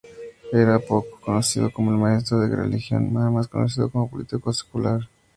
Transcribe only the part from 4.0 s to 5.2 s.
político secular.